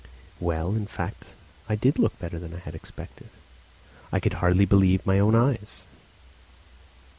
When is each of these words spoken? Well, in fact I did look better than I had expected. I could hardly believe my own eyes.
Well, 0.39 0.75
in 0.75 0.87
fact 0.87 1.25
I 1.69 1.75
did 1.75 1.99
look 1.99 2.17
better 2.17 2.39
than 2.39 2.55
I 2.55 2.57
had 2.57 2.73
expected. 2.73 3.29
I 4.11 4.19
could 4.19 4.33
hardly 4.41 4.65
believe 4.65 5.05
my 5.05 5.19
own 5.19 5.35
eyes. 5.35 5.85